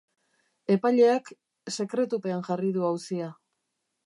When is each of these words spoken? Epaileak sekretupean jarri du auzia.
Epaileak 0.75 1.29
sekretupean 1.75 2.43
jarri 2.49 2.73
du 2.79 2.89
auzia. 2.93 3.31